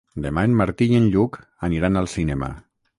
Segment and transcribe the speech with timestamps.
[0.21, 1.39] Demà en Martí i en Lluc
[1.71, 2.55] aniran al cinema.